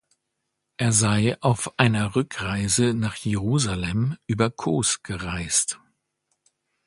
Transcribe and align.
Er 0.77 0.93
sei 0.93 1.37
auf 1.41 1.77
einer 1.77 2.15
Rückreise 2.15 2.95
nach 2.95 3.13
Jerusalem 3.17 4.17
über 4.25 4.49
Kos 4.49 5.03
gereist. 5.03 5.79